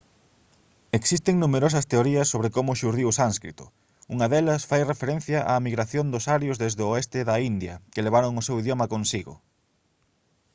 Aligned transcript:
existen 0.97 1.35
numerosas 1.43 1.85
teorías 1.91 2.29
sobre 2.33 2.49
como 2.55 2.77
xurdiu 2.79 3.07
o 3.09 3.17
sánscrito 3.19 3.63
unha 4.13 4.27
delas 4.33 4.61
fai 4.69 4.81
referencia 4.93 5.39
á 5.51 5.51
migración 5.67 6.05
dos 6.09 6.25
arios 6.37 6.59
desde 6.63 6.81
o 6.83 6.89
oeste 6.93 7.19
da 7.29 7.35
india 7.51 7.75
que 7.93 8.05
levaron 8.05 8.33
o 8.39 8.45
seu 8.47 8.55
idioma 8.63 8.91
consigo 8.93 9.33